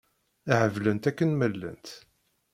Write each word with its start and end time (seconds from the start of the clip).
Heblent 0.59 1.09
akken 1.09 1.31
ma 1.37 1.47
llant. 1.51 1.87